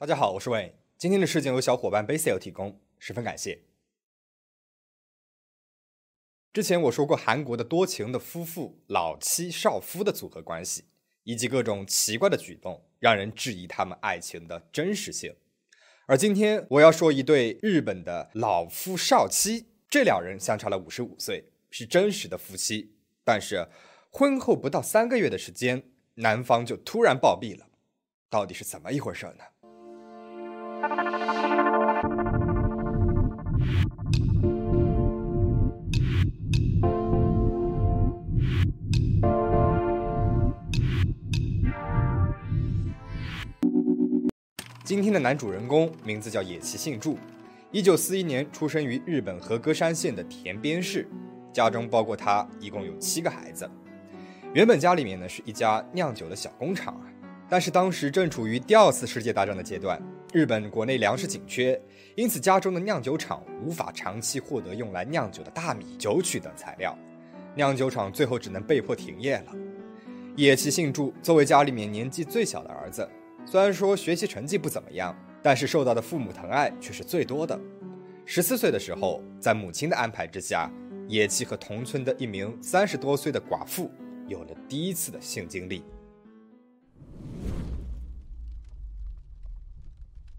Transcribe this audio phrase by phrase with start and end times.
[0.00, 0.78] 大家好，我是魏。
[0.96, 3.64] 今天的事件由小伙伴 Basil 提供，十分感谢。
[6.54, 10.86] 之前我说过韩国的多情的夫妇老妻少夫的组合关系，
[11.24, 15.36] 以及各种奇怪的举动，让人质疑他们爱情的真实性。
[16.06, 23.68] 而今天我要说一对日本的老夫少妻，这两人相差了五十五岁，是真实的夫妻，但是
[24.08, 27.68] 婚后不到三个月的时间，男方就突然暴毙了，
[28.30, 29.44] 到底是怎么一回事呢？
[44.82, 47.18] 今天的男主人公名字叫野崎幸助，
[47.70, 51.06] 一九四一年出生于日本和歌山县的田边市，
[51.52, 53.70] 家中包括他一共有七个孩子。
[54.54, 57.06] 原本家里面呢是一家酿酒的小工厂啊。
[57.48, 60.00] 但是当时正处于第二次世界大战的阶段，
[60.32, 61.80] 日本国内粮食紧缺，
[62.14, 66.96] 因此家中的酿酒厂无法长期获得用来酿酒的大米、酒曲等材料，
[67.56, 69.54] 酿酒厂最后只能被迫停业了。
[70.36, 73.08] 野崎幸助作为家里面年纪最小的儿子，
[73.44, 77.58] 虽然说学习成绩不怎么样，但是受到的父母疼爱却是最多的。
[78.24, 80.70] 十四岁的时候，在母亲的安排之下，
[81.08, 83.90] 野崎和同村的一名三十多岁的寡妇
[84.28, 85.82] 有了第一次的性经历。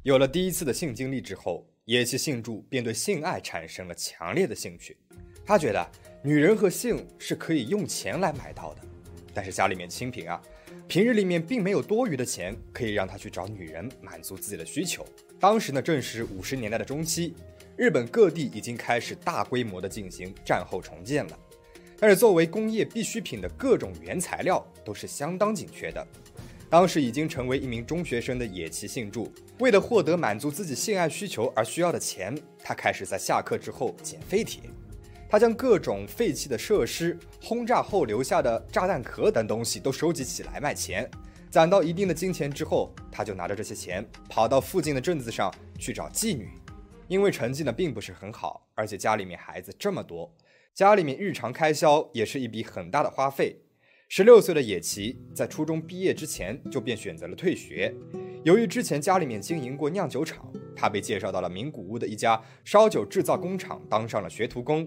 [0.03, 4.97] 有了第一次的性经历之后，野崎幸助便对性爱产生了强烈的兴趣。
[5.45, 5.91] 他觉得
[6.23, 8.81] 女人和性是可以用钱来买到的，
[9.31, 10.41] 但是家里面清贫啊，
[10.87, 15.05] 平日里面并没有多余的钱可以让他去找女人满足自己的需求。
[15.39, 17.35] 当时呢正是五十年代的中期，
[17.77, 21.39] 日本各地已经开始大规模的进行战后重建了，
[21.99, 26.03] 但是作为工业必需品的各种原材料都是相当紧缺的。
[26.71, 32.33] 当时已经成为一名中学生的野崎幸助，为了获得满足自己性爱需求而需要的钱，
[32.63, 34.61] 他开始在下课之后捡废铁。
[35.29, 41.11] 他将各种废弃的设施、轰炸后留下的炸弹壳等东西都收集起来卖钱。
[41.49, 46.51] 攒到一定的金钱之后，他就拿着这些钱跑到附近的镇子上去找妓女。
[47.09, 50.33] 因为成绩呢并不是很好，而且家里面孩子这么多，
[50.73, 53.61] 家里面日常开销也是一笔很大的花费。
[54.13, 57.95] 十六岁的野崎在初中毕业之前就便选择了退学。
[58.43, 64.85] 由于之前家里面经营过酿酒厂，他被介绍到了名古屋的一家烧酒制造工厂，当上了学徒工。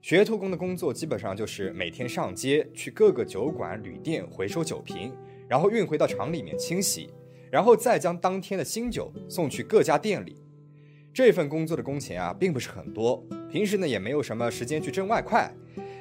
[0.00, 5.12] 学徒工的工作基本上就是每天上街去各个酒馆、旅店回收酒瓶，
[5.48, 7.10] 然后运回到厂里面清洗，
[7.50, 10.40] 然后再将当天的新酒送去各家店里。
[11.12, 15.52] 这份工作的工钱啊，并不是很多，平时呢也没有什么时间去挣外快。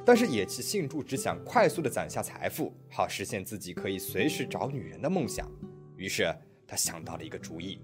[0.04, 5.50] 但是野崎幸助只想快速的攒下财富，好实现自己可以随时找女人的梦想。
[5.96, 6.34] 于是
[6.68, 7.80] 他想到了一个主意，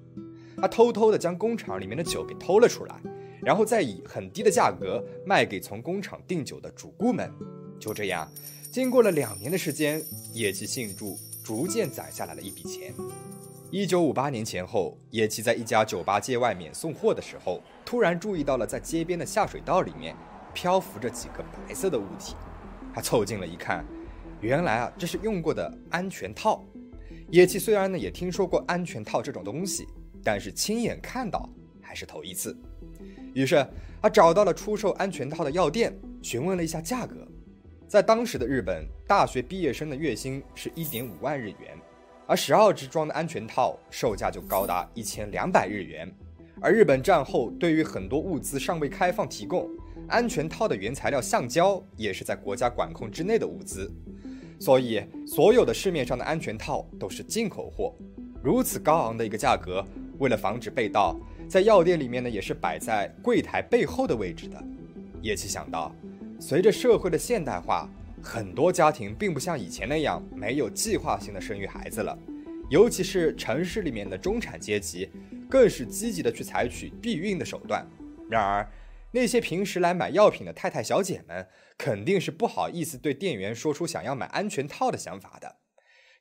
[0.57, 2.99] 他偷偷的将工厂里面的酒给偷了出来，
[3.41, 7.31] 然后再以很低的价格卖给从工厂订酒的主顾们。
[7.79, 8.27] 就这样，
[8.71, 10.03] 经过了两年的时间，
[10.33, 12.91] 野崎幸助逐渐攒下来了一笔钱。
[13.69, 20.15] 一九五八年前后，野崎在一家酒吧街外面送货的时候，突然注意到了在街边的下水道里面。
[20.57, 22.33] 漂浮着几个白色的物体，
[22.91, 23.85] 他凑近了一看，
[24.41, 26.65] 原来啊，这是用过的安全套。
[27.29, 29.87] 野崎虽然呢也听说过安全套这种东西，
[30.23, 31.47] 但是亲眼看到
[31.79, 32.57] 还是头一次。
[33.35, 33.63] 于是
[34.01, 37.17] 他找到了出售安全套的药店，询问了一下价格。
[37.87, 41.77] 在当时的日本，大学毕业生的月薪是一点五万日元，
[42.25, 46.11] 而十二支装的安全套售价就高达一千两百日元。
[46.59, 49.69] 而日本战后对于很多物资尚未开放提供。
[50.07, 53.91] 安全套的原材料橡胶也是在国家管控之内的物资，
[54.59, 57.93] 所以所有的市面上的安全套都是进口货。
[58.41, 59.85] 如此高昂的一个价格，
[60.19, 61.15] 为了防止被盗，
[61.49, 64.63] 在药店里面呢也是摆在柜台背后的位置的。
[65.21, 65.93] 叶奇想到，
[66.39, 67.89] 随着社会的现代化，
[68.21, 72.17] 很多家庭并不像以前那样没有计划性的生育孩子了，
[72.69, 75.09] 尤其是城市里面的中产阶级，
[75.49, 77.85] 更是积极的去采取避孕的手段。
[78.29, 78.69] 然而，
[79.11, 85.57] 那些平时来买药品的太太小姐们，肯定是不好意思对店员说出想要买安全套的想法的，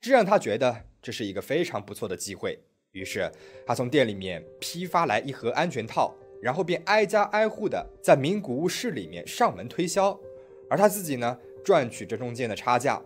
[0.01, 2.63] 这让他觉得这是一个非常不错的机会。
[2.93, 3.31] 于是
[3.67, 10.19] 他从店里面批发来一盒安全套，然后便挨家挨户的在名古屋市里面上门推销，
[10.71, 13.03] 而他自己呢，赚取这中间的差价。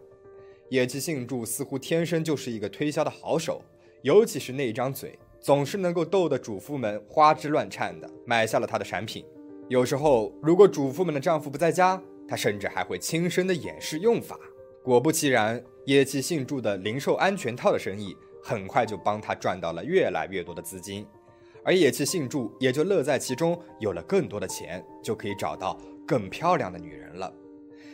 [0.69, 3.63] 野崎幸助似乎天生就是一个推销的好手，
[4.03, 9.25] 尤其是那一张嘴，总是能够逗得主妇们花枝乱颤的买下了他的产品。
[9.71, 14.37] 有时候，如果主妇们的丈夫不在家，她甚至还会亲身的演示用法。
[14.83, 21.07] 果不其然，野崎幸助的零售安全套的生意很快就帮他赚到了越来越多的资金，
[21.63, 27.33] 而野崎幸助也就乐在其中，有了更多的钱，就可以找到更漂亮的女人了。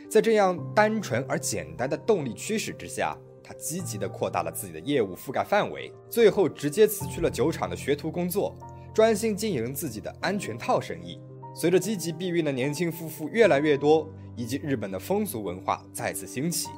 [0.09, 8.57] 在这样单纯而简单的动力驱使之下，他积极地扩大了自己的业务覆盖范围，最后直接辞去了酒厂的学徒工作，
[8.95, 11.21] 专心经营自己的安全套生意。
[11.59, 16.69] 随着积极避孕的年轻夫妇越来越多，以及日本的风俗文化再次兴起，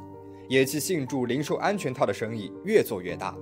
[0.47, 3.35] 野崎幸助零售安全套的生意越做越大。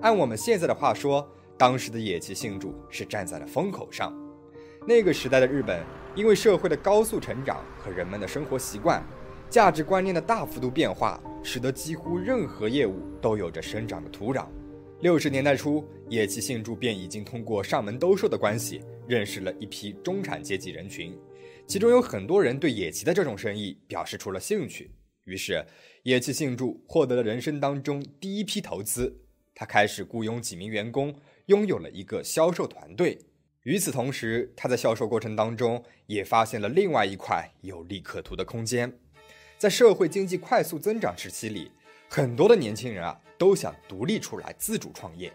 [0.00, 1.24] 按我们现在的话说，
[1.56, 4.12] 当时的野崎幸助是站在了风口上。
[4.84, 5.80] 那个时代的日本，
[6.16, 9.00] 因为社会的高速成长和人们的生活习惯、
[9.48, 14.44] 价值观念的大幅度变化，使得几乎任何业务都有着生长的土壤。
[15.02, 18.82] 六十年代初，野崎幸助便已经通过上门兜售的关系。
[19.10, 21.18] 认识了一批中产阶级人群，
[21.66, 24.92] 其中有很多人对野崎的这种生意表示出了兴趣。
[25.24, 25.66] 于是，
[26.04, 29.20] 野崎幸助获得了人生当中第一批投资。
[29.52, 31.12] 他开始雇佣几名员工，
[31.46, 33.18] 拥有了一个销售团队。
[33.64, 38.96] 与此同时，他在销售过程当中也发现了另外一块有利可图的空间。
[39.58, 41.72] 在社会经济快速增长时期里，
[42.08, 45.32] 很多的年轻人啊都想独立出来自主创业，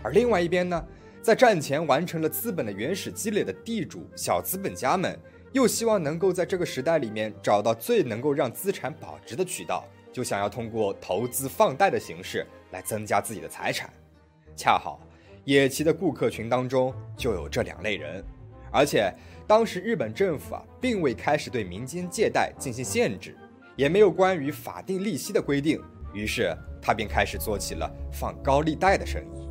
[0.00, 0.86] 而另外一边呢？
[1.26, 5.18] 在战前完成了资本的原始积累的地主小资本家们，
[5.50, 13.90] 又希望能够在这个时代里面找到最能够让资产保值的渠道，就想要通过投资放贷的形式来增加自己的财产。
[14.54, 15.00] 恰好
[15.42, 18.22] 野崎的顾客群当中就有这两类人，
[18.70, 19.12] 而且
[19.48, 23.36] 当时日本政府啊并未开始对民间借贷进行限制，
[23.74, 25.82] 也没有关于法定利息的规定，
[26.14, 29.45] 于是他便开始做起了放高利贷的生意。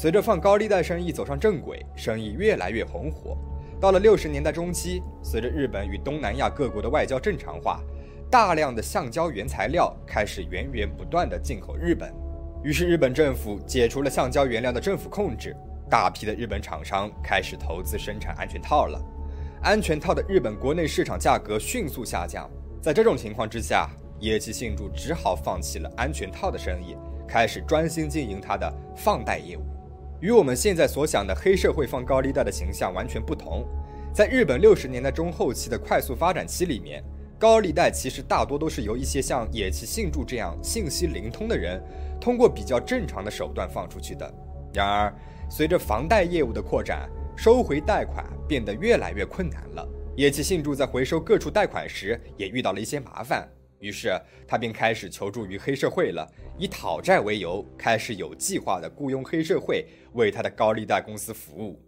[0.00, 3.36] 随着放高利贷生意走上正轨，生意越来越红火。
[3.78, 7.82] 到了六十年代中期，随着日本与东南亚各国的外交正常化，
[8.30, 12.10] 大量的橡胶原材料开始源源不断的进口日本。
[12.64, 15.54] 于是日本政府解除了橡胶原料的政府控制，
[15.90, 18.98] 大批的日本厂商开始投资生产安全套了。
[19.62, 22.50] 安全套的日本国内市场价格迅速下降。
[22.80, 26.96] 在这种情况之下，野崎幸助只好放弃了安全套的生意，
[27.28, 29.60] 开始专心经营他的放贷业务。
[30.20, 33.66] 与我们现在所想的黑社会放高利贷的形象完全不同。
[34.12, 37.02] 在日本六十年代中后期的快速发展期里面，
[37.38, 41.82] 高利贷其实大多都是由一些像野崎幸助这样信息灵通的人，
[42.20, 44.30] 通过比较正常的手段放出去的。
[44.74, 45.14] 然而，
[45.48, 49.88] 随着房贷业务的扩展，收回贷款变得越来越困难了。
[50.16, 53.48] 野崎幸助在回收各处贷款时，也遇到了一些麻烦。
[53.80, 54.16] 于是
[54.46, 56.26] 他便开始求助于黑社会了，
[56.58, 61.82] 以讨债为由，开始有计划地雇佣黑社会为他的高利贷公司服务。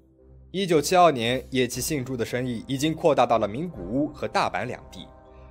[0.51, 5.07] 一九七二年，野崎幸助的生意已经扩大到了名古屋和大阪两地，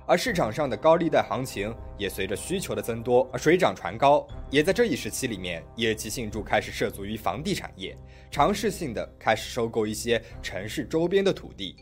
[0.06, 4.26] 而市场上的高利贷行情也随着需求的增多而水涨船高。
[4.50, 7.96] 也在这一时期里面，野崎幸助开始涉足于房地产业，
[8.30, 11.76] 尝试性的开始收购一些城市周边的土地。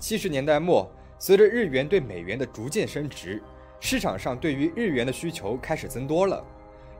[0.00, 0.88] 七十年代末，
[1.20, 3.40] 随着日元对美元的逐渐升值。
[3.84, 6.42] 市场上对于日元的需求开始增多了。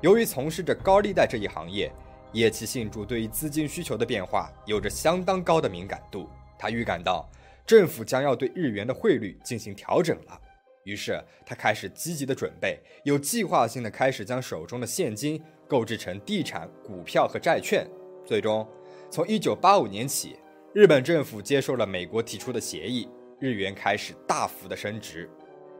[0.01, 1.91] 由于从事着高利贷这一行业，
[2.33, 6.29] 野崎信助对于资金需求的变化有着相当高的敏感度。
[6.59, 7.31] 他预感到
[7.65, 10.41] 政府将要对日元的汇率进行调整了，
[10.83, 17.87] 于是他开始积极的准备，有计划性的开始将手中的现金购置成地产、股票和债券。
[18.27, 18.69] 最终，
[19.09, 20.37] 从1985年起，
[20.75, 23.09] 日本政府接受了美国提出的协议，
[23.39, 25.31] 日元开始大幅的升值。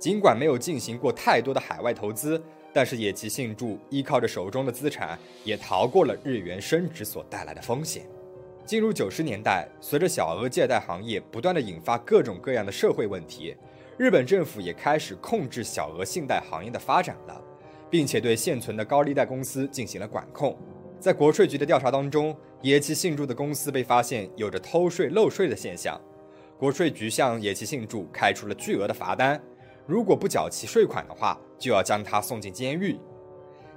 [0.03, 2.43] 尽管没有进行过太多的海外投资，
[2.73, 8.03] 但是野崎幸助依靠着手中的资产，也逃过了日元升值所带来的风险。
[8.67, 13.55] 进入九十年代，随着小额借贷行业不断的引发各种各样的社会问题，
[13.97, 17.41] 日本政府也开始控制小额信贷行业的发展了，
[17.89, 20.59] 并且对现存的高利贷公司进行了管控。
[20.99, 26.01] 在国税局的调查当中，野崎幸助的公司被发现有着偷税漏税的现象，
[26.59, 29.41] 国税局向野崎幸助开出了巨额的罚单。
[29.87, 32.99] 如果不缴齐税款的话，就要将他送进监狱。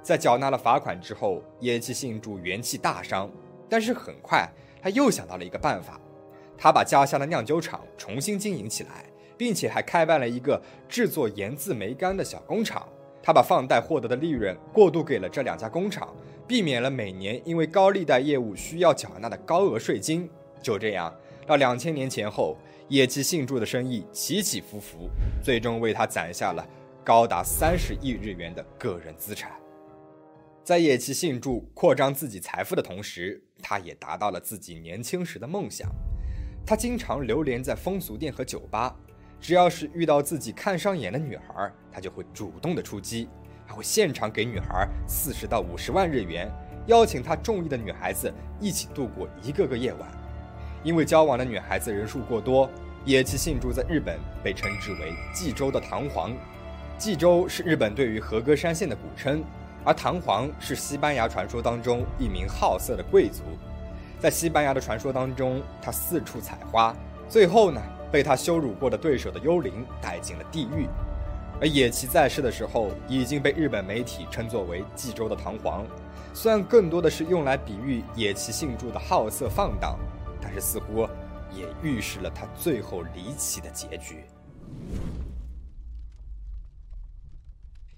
[0.02, 3.28] 在缴纳了罚款之后，野崎幸助元气大伤，
[3.68, 4.48] 但是很快
[4.80, 6.00] 他又想到了一个办法，
[6.56, 9.04] 他把家乡的酿酒厂重新经营起来，
[9.36, 12.86] 并且还开办了一个制作盐渍梅干的小工厂。
[13.20, 16.14] 他把放贷获得的利润过渡给了这两家工厂，
[16.46, 20.30] 避免了每年因为高利贷业务需要缴纳的高额税金。
[20.62, 21.12] 就这样，
[21.44, 22.56] 到两千年前后。
[22.88, 25.10] 野崎信助的生意起起伏伏，
[25.42, 26.64] 最终为他攒下了
[27.04, 29.50] 高达三十亿日元的个人资产。
[30.62, 35.90] 在野崎信助扩张自己财富的同时，他也达到了自己年轻时的梦想。
[36.64, 38.94] 他经常流连在风俗店和酒吧，
[39.40, 43.28] 只要是遇到自己看上眼的女孩，他就会主动的出击，
[43.66, 46.48] 还会现场给女孩四十到五十万日元，
[46.86, 50.08] 邀请他中意的女孩子一起度过一个个夜晚。
[50.86, 52.70] 因为交往的女孩子人数过多，
[53.04, 56.32] 野崎幸助在日本被称之为“冀州的唐皇”。
[56.96, 59.42] 冀州是日本对于和歌山县的古称，
[59.84, 63.42] 而唐皇是西班牙传说当中一名好色的贵族。
[64.20, 66.94] 在西班牙的传说当中，他四处采花，
[67.28, 70.86] 最后呢，被他羞辱过的对手的幽灵带进了地狱。
[71.60, 75.84] 而野崎在世的时候，已经被日本媒体称作为“冀州的唐皇”，
[76.32, 79.98] 虽然更多的是用来比喻野崎幸助的好色放荡。
[80.46, 81.08] 但是似乎
[81.52, 84.22] 也预示了他最后离奇的结局。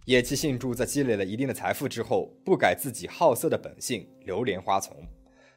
[0.06, 4.96] 野崎信助在积累了一定的财富之后，不改自己好色的本性，流连花丛。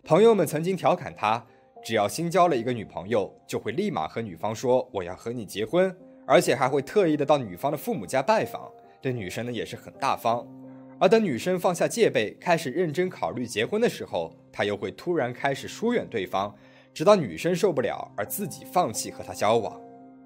[0.03, 1.45] 朋友们曾经调侃他，
[1.81, 5.95] 只要新交了一个女朋友，就会立马和女方说我要和你结婚，
[6.27, 8.69] 而且还会特意的到女方的父母家拜访。
[9.01, 10.45] 对女生呢也是很大方。
[10.99, 16.53] 而等女生放下戒备，开始认真考虑结婚的时候，他又会突然开始疏远对方。
[16.93, 19.79] 直到女生受不了而自己放弃和他交往，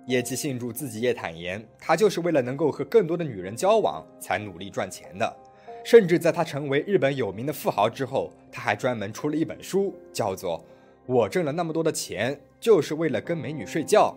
[0.08, 5.38] 野崎幸助自己也坦言，他就是为了能够和更多的女人交往才努力赚钱的。
[5.84, 10.58] 甚至在他成为日本有名的富豪之后，他还专门出了一本书，叫做
[11.06, 14.16] 《我挣了那么多的钱就是为了跟美女睡觉》。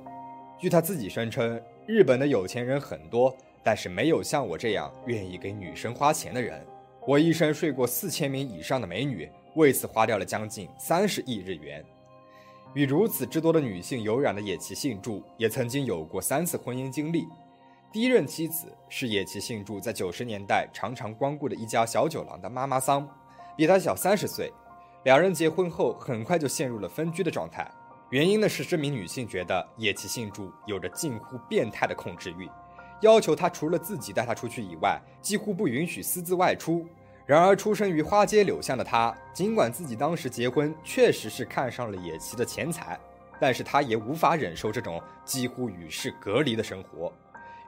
[0.58, 6.58] 据他自己声称，日本的有钱人很多，但是没有像我这样愿意给女生花钱的人。
[7.06, 11.84] 我一生睡过四千名以上的美女，为此花掉了将近三十亿日元。
[12.74, 17.26] 与如此之多的女性有染的野崎幸助，也曾经有过三次婚姻经历。
[17.90, 23.08] 第一任妻子是野崎幸助在九十年代常常光顾的一家小酒廊的妈妈桑，
[23.56, 24.52] 比他小三十岁。
[25.04, 27.66] 两人结婚后很快就陷入了分居的状态，
[28.10, 32.48] 原因呢是这名女性觉得野崎幸助有着近乎变态的控制欲，
[33.00, 36.86] 要求他除了自己带她出去以外，几乎不允许私自外出。
[37.28, 42.98] 然而，出生于花街柳巷的他，尽管自己当时结婚确实是看上了野崎的钱财，
[43.38, 47.12] 但是他也无法忍受这种几乎与世隔离的生活。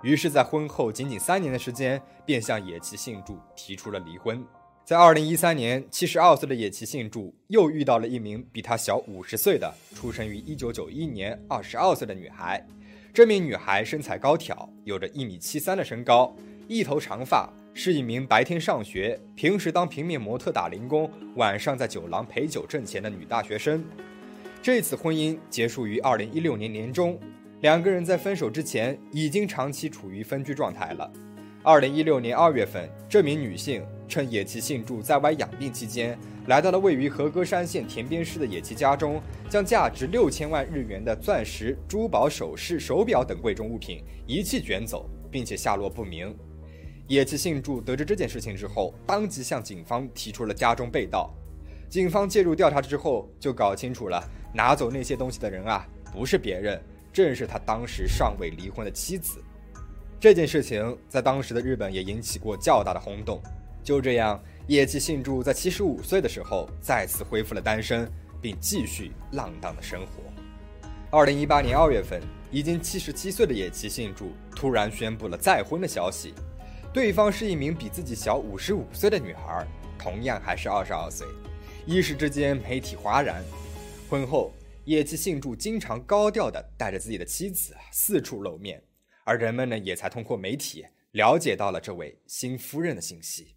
[0.03, 4.43] 于是，在婚后仅仅三年的时间，便向野崎幸助提出了离婚。
[4.83, 12.67] 在二零一三年，七十二岁的野崎幸助又遇到了一名比他小五十岁的、出生于一九九一年、二十二岁的女孩。
[13.13, 16.35] 这名女孩身材高挑，有着一米七三的身高，
[16.67, 17.53] 一头长发。
[17.73, 23.85] 是一名白天上学、平时当平面模特打零工、晚上在酒廊陪酒挣钱的女大学生。
[24.63, 27.19] 这次婚姻结束于二零一六年年中，
[27.61, 31.11] 两个人在分手之前已经长期处于分居状态了。
[31.63, 46.35] 二零一六年二月份，这名女性趁野崎幸助在外养病期间，来到了位于和歌山县田边市的野崎家中，将价值六千万日元的钻石、珠宝首饰、手表等贵重物品一气卷走，并且下落不明。
[47.11, 51.29] 野崎幸助得知这件事情之后，当即向警方提出了家中被盗。
[51.89, 54.23] 警方介入调查之后，就搞清楚了
[54.55, 56.81] 拿走那些东西的人啊，不是别人，
[57.13, 59.43] 正是他当时尚未离婚的妻子。
[60.21, 63.43] 这件事情在当时的日本也引起过较大的轰动。
[63.83, 68.09] 就这样，野崎幸助在七十五岁的时候再次恢复了单身，
[68.41, 70.23] 并继续浪荡的生活。
[71.11, 76.33] 二零一八年二月份，已经七十七岁的野崎幸助突然宣布了再婚的消息。
[76.93, 79.65] 对方是一名比自己小五十五岁的女孩，
[79.97, 81.25] 同样还是二十二岁。
[81.87, 83.45] 一时之间，媒体哗然。
[84.09, 84.53] 婚后，
[84.87, 88.83] 野崎幸助经常高调的带着自己的妻子四处露面，
[89.23, 93.55] 而人们呢，也才通过媒体了解到了这位新夫人的信息。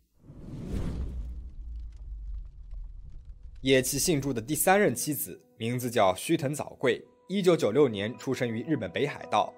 [3.62, 9.52] 野崎幸助的第三任妻子名字叫须藤早贵，一九九六年出生于日本北海道。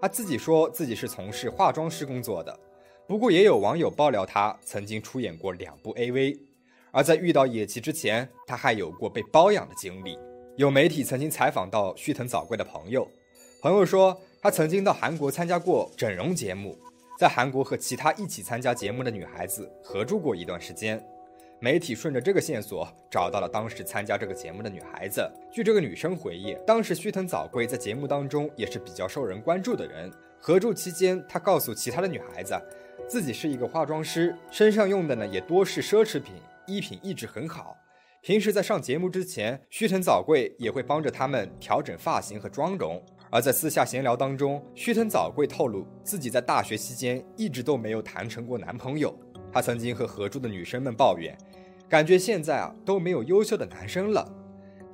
[0.00, 2.60] 他自己说自己是从事化妆师工作的。
[3.08, 6.36] 不过，也有网友爆料，他曾经出演过两部 AV。
[6.90, 10.18] 而在遇到野崎之前，他还有过被包养的经历。
[10.56, 13.06] 有媒体曾经采访到须藤早贵的朋友，
[13.62, 16.76] 朋友说他曾经到韩国参加过整容节目，
[17.16, 21.00] 在韩国和其他一起参加节目的女孩子合住过一段时间。
[21.60, 25.30] 媒体顺着这个线索找到了当时参加这个节目的女孩子。
[25.52, 30.10] 据这个女生回忆，当时须藤早贵在节目当中也是比较受人关注的人。
[30.38, 32.54] 合住期间，他告诉其他的女孩子。
[33.08, 36.34] 自己是一个化妆师，身上用的呢也多是奢侈品，
[36.66, 37.76] 衣品一直很好。
[38.20, 43.00] 平时在上节目之前，须藤早贵也会帮着他们调整发型和妆容。
[43.30, 49.16] 而在私下闲聊当中，须藤早贵透露自己在大学期间一直都没有谈成过男朋友。
[49.52, 51.36] 他曾经和合租的女生们抱怨，
[51.88, 54.28] 感觉现在啊都没有优秀的男生了。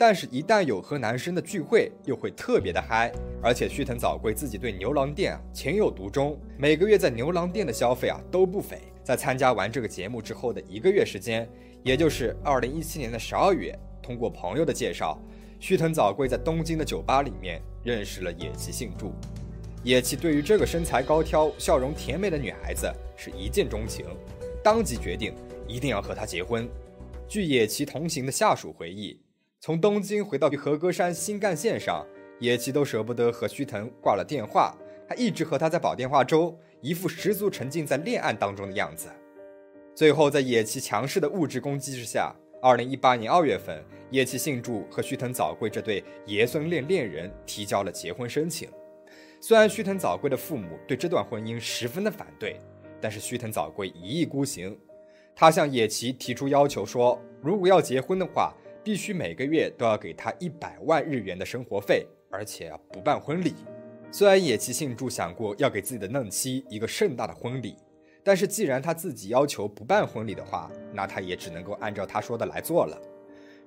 [0.05, 3.13] 但是，一旦有和男生的聚会，又会特别的嗨。
[3.41, 8.81] 而且，须藤早贵自己对牛郎店情有独钟，每个月在牛郎店的消费啊都不菲。
[9.05, 11.49] 在参加完这个节目之后的一个月时间，
[11.85, 15.17] 也就是二零一七年的十二月，通过朋友的介绍，
[15.61, 19.13] 须藤早贵在东京的酒吧里面认识了野崎幸助。
[19.85, 24.05] 野崎对于这个身材高挑、笑容甜美的女孩子是一见钟情，
[24.65, 25.33] 当即决定
[25.69, 26.69] 一定要和她结婚。
[27.29, 29.17] 据野崎同行的下属回忆，
[29.65, 32.05] 从东京回到与和歌山新干线上，
[32.41, 34.77] 野崎都舍不得和须藤挂了电话，
[35.09, 39.09] 还一直和他在保电话粥，一副十足沉浸在恋爱当中的样子。
[39.95, 48.69] 最后，在野崎强势的物质攻击之下，二零一八年二月份，野崎幸助和须藤早贵这对爷孙恋恋人提交了结婚申请。
[49.41, 52.59] 虽然须藤早贵的父母对这段婚姻十分的反对，
[53.01, 54.77] 但是须藤早贵一意孤行。
[55.37, 58.53] 他向野崎提出要求说，如果要结婚的话，
[58.85, 63.55] 必须每个月都要给他一百万日元的生活费，而且不办婚礼。
[64.11, 67.77] 虽然野崎幸助想过要给自己的嫩妻一个盛大的婚礼，
[68.23, 73.01] 但是既然他自己要求不办婚礼的话，那他也只能够按照他说的来做了。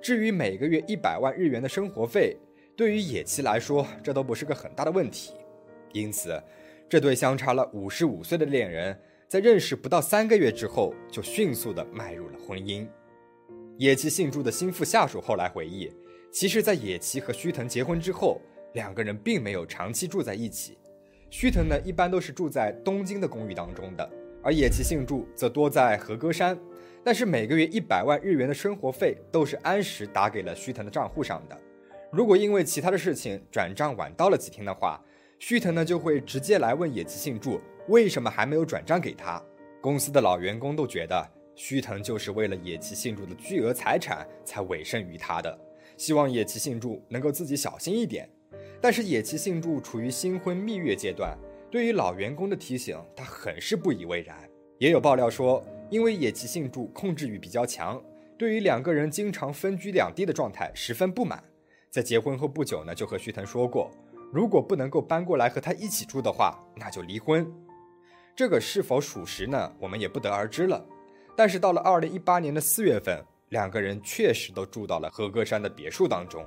[0.02, 2.38] 至于每个月一百万日元的生活费，
[2.76, 5.34] 对于野崎来说，这都不是个很大的问题。
[5.94, 6.40] 因此，
[6.88, 12.86] 这对相差了五十五岁的恋人，在认识不到三个月之后，就迅速的迈入了婚姻。
[13.78, 15.92] 野崎幸助的心腹下属后来回忆，
[16.32, 18.40] 其实，在野崎和须藤结婚之后，
[18.74, 20.78] 两个人并没有长期住在一起。
[21.30, 24.10] 须藤呢，一般都是住在东京的公寓当中的，
[24.42, 26.58] 而野崎幸助则多在和歌山。
[27.04, 31.60] 但是每个月一百万日元的生活费都是按时打给了须藤的账户上的。
[32.12, 35.04] 如果因为其他的事情转账晚到了几天的话，
[35.38, 39.44] 须藤呢就会直接来问野崎幸助为什么还没有转账给他。
[39.82, 45.58] 公司的老员工都觉得须藤就是为了野崎幸助的巨额财产才委身于他的，
[45.98, 48.30] 希望野崎幸助能够自己小心一点。
[48.82, 51.38] 但是野崎幸助处于新婚蜜月阶段，
[51.72, 54.38] 对于老员工的提醒，他很是不以为然。
[54.78, 58.04] 也有爆料说，因为野崎幸助控制欲比较强，
[58.38, 61.42] 对于两个人经常分居两地的状态十分不满，
[61.90, 63.90] 在结婚后不久呢，就和须藤说过。
[64.34, 67.50] 如果不能够搬过来和他一起住的话，那就离婚。
[68.36, 69.72] 这个是否属实呢？
[69.80, 70.86] 我们也不得而知了。
[71.36, 76.46] 但是到了二零一八年的四月份，两个人确实都住到了和歌山的别墅当中。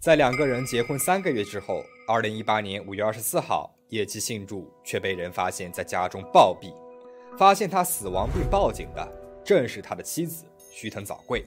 [0.00, 6.72] 在两个人结婚三个月之后，二零一八年五月二十四号，野崎幸助却被人发现在家中暴毙。
[7.36, 9.06] 发现他死亡并报警的，
[9.44, 11.44] 正是他的妻子须藤早贵。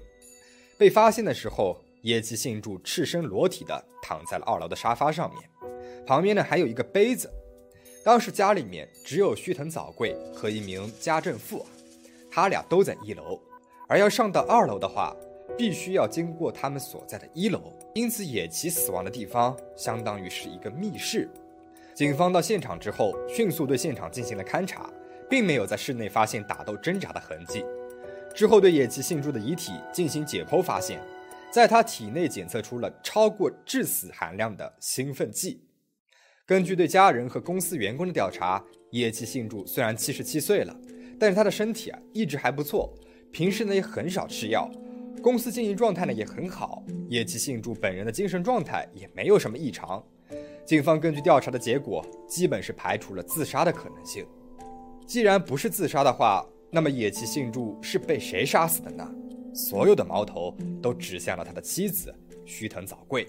[0.78, 1.80] 被发现的时候。
[2.02, 5.50] 野崎幸助赤身裸体的躺在了二楼的沙发上面，
[6.08, 7.30] 旁边呢还有一个杯子。
[8.04, 11.66] 当时家里面只有须藤早贵和一名家政妇，
[12.32, 13.40] 他俩都在一楼，
[13.88, 15.16] 而要上到二楼的话，
[15.58, 17.74] 必须要经过他们所在的一楼。
[17.94, 21.30] 因此，野崎死亡的地方相当于是一个密室。
[21.94, 24.90] 警方到现场之后，迅速对现场进行了勘查，
[25.30, 27.66] 并没有在室内发现打斗挣扎的痕迹。
[28.34, 31.02] 之后，对野崎幸助的遗体进行解剖，发现。
[31.52, 35.60] 在他体内检测出了超过致死含量的兴奋剂。
[36.50, 38.60] 根据对家人和公司员工的调查，
[38.90, 40.76] 野崎幸助虽然七十七岁了，
[41.20, 42.92] 但是他的身体啊一直还不错，
[43.32, 44.68] 平时呢也很少吃药，
[45.22, 46.84] 公司经营状态呢也很好。
[47.08, 50.04] 野崎幸助本人的精神状态也没有什么异常。
[50.66, 54.26] 警方根据调查的结果，基本是排除了自杀的可能性。
[55.06, 59.08] 既然不是自杀的话，那么野崎幸助是被谁杀死的呢？
[59.54, 62.12] 所有的矛头都指向了他的妻子
[62.44, 63.28] 须藤早贵，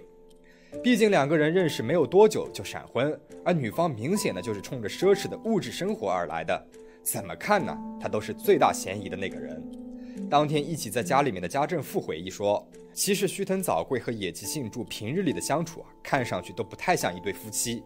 [0.83, 6.67] 毕竟两个人认识没有多久就闪婚，而女方明显的就是冲着奢侈的物质生活而来的，
[7.03, 7.77] 怎么看呢？
[8.01, 9.63] 他都是最大嫌疑的那个人。
[10.31, 17.83] 当天一起在家里面的家政妇回忆说，其实须藤早贵和野崎幸助平日里的相处啊，看上去都不太像一对夫妻。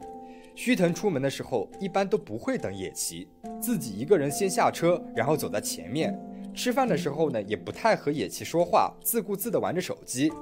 [0.55, 3.27] 须藤出门的时候一般都不会等野崎，
[3.61, 6.17] 自己一个人先下车，然后走在前面。
[6.55, 10.33] 吃饭的时候呢，也不太和野崎说话，自顾自地玩着手机。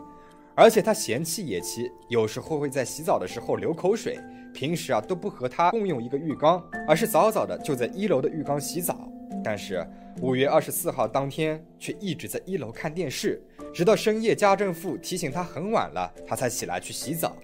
[0.55, 4.19] 而且他嫌弃野崎，有时候会在洗澡的时候流口水。
[4.53, 9.09] 平时啊，都不和他共用一个浴缸，而是早早的就在一楼的浴缸洗澡。
[9.43, 9.85] 但是
[10.21, 17.35] 五月二十四号当天，却一直在一楼看电视，直到深夜家政妇提醒他很晚了，他才起来去洗澡。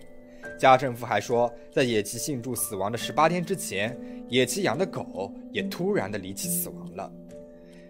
[0.58, 7.10] 家政妇还说，在野崎庆祝死亡的十八天之前，野崎养的狗也突然的离奇死亡了。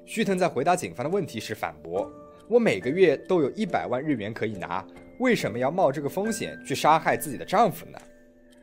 [0.07, 2.09] 须藤在回答警方的问题时反驳
[2.49, 4.87] ：“我每个月都有一百万日元可以拿，
[5.19, 7.99] 为什么要冒这个风险去杀害自己的丈夫呢？”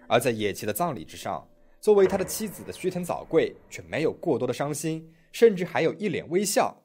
[0.08, 1.48] 而在野崎的葬礼之上，
[1.82, 6.76] 作为他的妻子的须藤早贵却没有过多的伤心，甚至还有一脸微笑。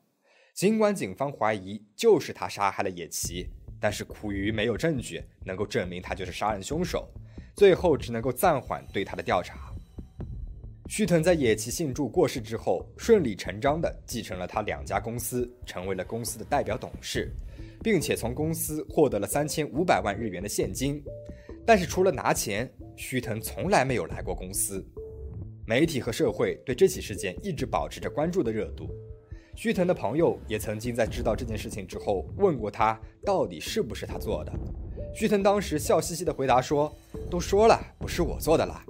[0.55, 3.49] 尽管警方怀疑就是他杀害了野崎，
[3.81, 7.09] 但是苦于没有证据能够证明他就是杀人凶手，
[7.55, 9.73] 最后只能够暂缓对他的调查。
[10.89, 17.31] 须藤在野崎幸助过世之后，顺理成章地继承了他两家公司，成为了公司的代表董事，
[17.83, 21.03] 并且从公司获得了三千五百万日元的现金。
[21.67, 24.85] 但是除了拿钱，须藤从来没有来过公司。
[25.67, 28.89] 媒体和社会对这起事件一直保持着关注的热度。
[29.55, 34.53] 须藤的朋友也曾经在知道这件事情之后问过他，到底是不是他做的。
[35.15, 36.93] 须藤当时笑嘻嘻地回答说
[37.31, 38.85] ：“都说了，不是我做的啦。”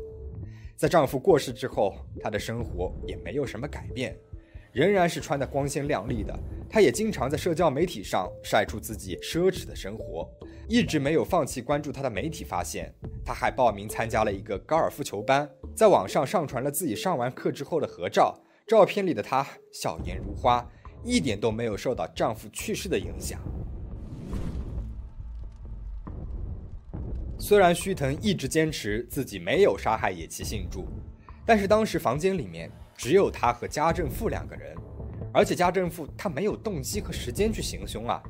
[0.76, 4.16] 在丈夫过世之后，她的生活也没有什么改变，
[4.72, 6.38] 仍然是穿得光鲜亮丽的。
[6.70, 10.30] 她也经常在社交媒体上晒出自己奢侈的生活，
[10.68, 12.44] 一直没有放弃关注她的媒体。
[12.44, 20.64] 发现她还报名参加了一个高尔夫球班，在网上上传了自己上完课之后的合照，照片里的她笑颜如花，
[21.04, 23.40] 一点都没有受到丈夫去世的影响。
[27.37, 30.87] 虽然须藤一直坚持自己没有杀害野崎幸助，
[31.44, 34.76] 但是当时房间里面只有他和家政妇两个人，
[35.33, 38.23] 而且家政妇她没有动机和时间去行凶啊。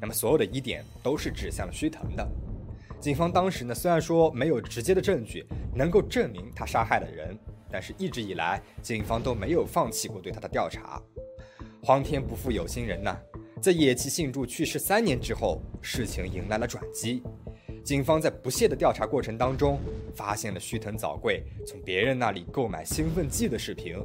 [0.00, 2.26] 那么所有的疑点都是指向了须藤的。
[3.00, 7.38] 警方当时呢虽然说没有直接的证据能够证明他杀害了人，
[7.70, 11.00] 但是一直以来警方都没有放弃过对他的调查。
[11.82, 13.16] 皇天不负有心人呐，
[13.60, 17.22] 在野崎幸助去世三年之后，事情迎来了转机。
[17.84, 19.80] 警方在不懈的调查过程当中，
[20.14, 23.96] 发现了须藤早贵从别人那里购买兴奋剂的视频，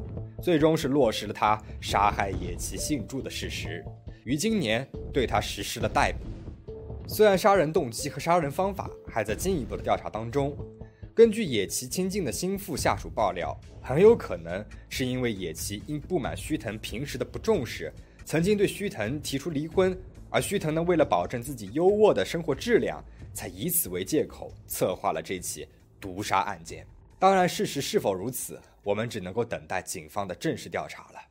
[0.44, 3.82] 最终是落实了他杀害野崎幸助的事实，
[4.26, 7.08] 于今年对他实施了逮捕。
[7.08, 10.54] 虽然杀人动机和杀人方法还在进一步的调查当中，
[11.16, 17.90] 根据野崎亲近的心腹下属爆料，很有可能是因为野崎因不满须藤平时的不重视，
[18.26, 19.98] 曾经对须藤提出离婚，
[20.30, 23.02] 而须藤呢为了保证自己优渥的生活质量。
[23.36, 25.68] 才以此为借口策划了这起
[26.00, 26.86] 毒杀案件。
[27.24, 31.22] 当然，事实是否如此，我们只能够等待警方的正式调查了。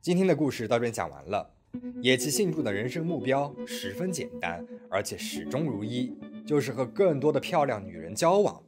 [0.00, 1.54] 今天的故事到这边讲完了。
[2.00, 6.12] 野崎幸助的人生目标十分简单，而且始终如一，
[6.44, 8.60] 就是和更多的漂亮女人交往。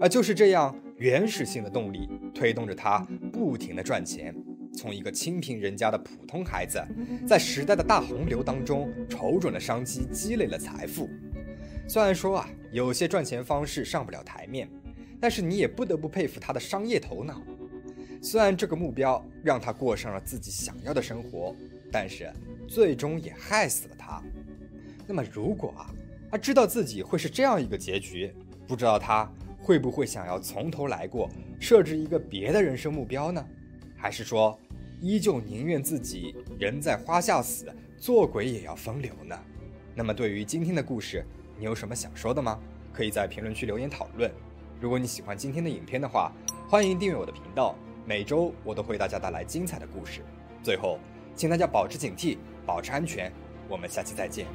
[0.00, 4.34] 而就是这样原始性的动力，推动着他不停的赚钱。
[4.76, 6.84] 从一个清贫人家的普通孩子，
[7.24, 11.08] 在时代的大洪流当中，瞅准了商机，积累了财富。
[11.88, 14.68] 虽然说啊，有些赚钱方式上不了台面，
[15.20, 17.40] 但是你也不得不佩服他的商业头脑。
[18.22, 21.54] 虽然这个目标让他过上了自己想要的生活，
[21.92, 22.32] 但是
[22.66, 24.22] 最终也害死了他。
[25.06, 25.94] 那么，如果啊，
[26.30, 28.32] 他知道自己会是这样一个结局，
[28.66, 33.46] 不知道他会不会想要从头来过，设置一个别的人生目标呢？
[33.96, 34.58] 还是说，
[35.00, 39.38] 依旧宁愿自己人在花下死，做鬼也要风流呢？
[39.94, 41.24] 那么，对于今天的故事。
[41.58, 42.60] 你有什么想说的吗？
[42.92, 44.30] 可以在评论区留言讨论。
[44.80, 46.30] 如果你喜欢今天的影片的话，
[46.68, 47.74] 欢迎订阅我的频道。
[48.04, 50.22] 每周我都会大家带来精彩的故事。
[50.62, 50.98] 最后，
[51.34, 52.36] 请大家保持警惕，
[52.66, 53.32] 保持安全。
[53.68, 54.46] 我们下期再见。